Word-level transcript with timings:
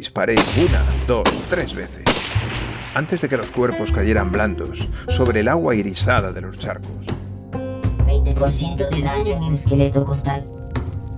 Disparé 0.00 0.34
una, 0.56 0.82
dos, 1.06 1.28
tres 1.50 1.74
veces, 1.74 2.04
antes 2.94 3.20
de 3.20 3.28
que 3.28 3.36
los 3.36 3.48
cuerpos 3.48 3.92
cayeran 3.92 4.32
blandos 4.32 4.88
sobre 5.08 5.40
el 5.40 5.48
agua 5.48 5.74
irisada 5.74 6.32
de 6.32 6.40
los 6.40 6.58
charcos. 6.58 7.04
20% 7.52 8.88
de 8.88 9.02
daño 9.02 9.36
en 9.36 9.42
el 9.42 9.52
esqueleto 9.52 10.02
costal. 10.06 10.46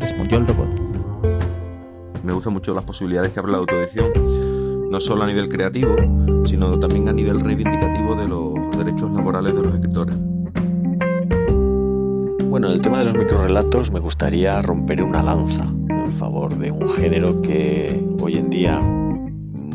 Respondió 0.00 0.38
el 0.38 0.48
robot. 0.48 0.80
Me 2.24 2.32
gustan 2.32 2.54
mucho 2.54 2.74
las 2.74 2.82
posibilidades 2.82 3.30
que 3.30 3.38
abre 3.38 3.53
la 3.53 3.58
autoedición, 3.58 4.90
no 4.90 4.99
solo 4.99 5.22
a 5.22 5.26
nivel 5.28 5.49
creativo, 5.49 5.94
sino 6.44 6.76
también 6.80 7.08
a 7.08 7.12
nivel 7.12 7.38
reivindicativo 7.38 8.17
de 8.17 8.26
los 8.26 8.76
derechos 8.76 9.12
laborales 9.12 9.54
de 9.54 9.62
los 9.62 9.74
escritores. 9.76 10.17
Bueno, 12.49 12.67
en 12.67 12.72
el 12.72 12.83
tema 12.83 12.99
de 12.99 13.04
los 13.04 13.14
microrelatos 13.14 13.92
me 13.92 14.01
gustaría 14.01 14.60
romper 14.60 15.04
una 15.04 15.22
lanza 15.22 15.72
en 16.05 16.12
favor 16.12 16.56
de 16.59 16.70
un 16.70 16.88
género 16.91 17.41
que 17.42 18.05
hoy 18.20 18.37
en 18.37 18.51
día 18.51 18.78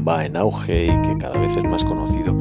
va 0.07 0.25
en 0.25 0.35
auge 0.35 0.85
y 0.85 1.01
que 1.01 1.17
cada 1.17 1.39
vez 1.39 1.55
es 1.57 1.63
más 1.63 1.83
conocido. 1.83 2.33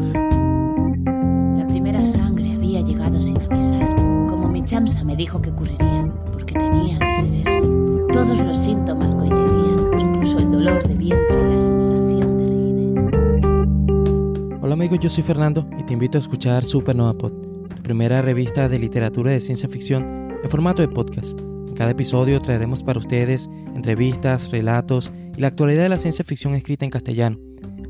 La 1.56 1.66
primera 1.66 2.04
sangre 2.04 2.52
había 2.52 2.80
llegado 2.80 3.20
sin 3.20 3.40
avisar, 3.40 3.94
como 4.28 4.48
mi 4.48 4.64
chamsa 4.64 5.04
me 5.04 5.16
dijo 5.16 5.40
que 5.40 5.50
ocurriría, 5.50 6.12
porque 6.32 6.54
tenía 6.54 6.98
que 6.98 7.14
ser 7.14 7.34
eso. 7.34 8.06
Todos 8.12 8.40
los 8.40 8.56
síntomas 8.56 9.14
coincidían, 9.14 10.00
incluso 10.00 10.38
el 10.38 10.50
dolor 10.50 10.82
de 10.86 10.94
vientre 10.94 11.36
y 11.36 11.54
la 11.54 11.60
sensación 11.60 12.38
de 12.38 12.46
rigidez. 12.46 14.60
Hola 14.62 14.74
amigos, 14.74 14.98
yo 15.00 15.10
soy 15.10 15.22
Fernando 15.22 15.66
y 15.78 15.84
te 15.84 15.92
invito 15.92 16.18
a 16.18 16.20
escuchar 16.20 16.64
Supernova 16.64 17.14
Pod, 17.14 17.32
tu 17.74 17.82
primera 17.82 18.22
revista 18.22 18.68
de 18.68 18.78
literatura 18.78 19.30
de 19.30 19.40
ciencia 19.40 19.68
ficción 19.68 20.04
en 20.42 20.50
formato 20.50 20.82
de 20.82 20.88
podcast. 20.88 21.40
Cada 21.76 21.90
episodio 21.90 22.40
traeremos 22.40 22.82
para 22.82 22.98
ustedes 22.98 23.50
entrevistas, 23.74 24.50
relatos 24.50 25.12
y 25.36 25.40
la 25.40 25.48
actualidad 25.48 25.82
de 25.82 25.90
la 25.90 25.98
ciencia 25.98 26.24
ficción 26.24 26.54
escrita 26.54 26.86
en 26.86 26.90
castellano. 26.90 27.38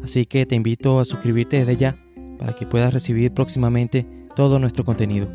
Así 0.02 0.26
que 0.26 0.44
te 0.44 0.56
invito 0.56 0.98
a 0.98 1.04
suscribirte 1.04 1.58
desde 1.58 1.76
ya 1.76 1.96
para 2.38 2.52
que 2.54 2.66
puedas 2.66 2.92
recibir 2.92 3.32
próximamente 3.32 4.06
todo 4.34 4.58
nuestro 4.58 4.84
contenido. 4.84 5.28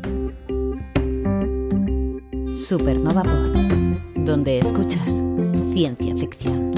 Supernova 2.52 3.22
Pod, 3.22 4.24
donde 4.24 4.58
escuchas 4.58 5.24
ciencia 5.72 6.14
ficción. 6.14 6.71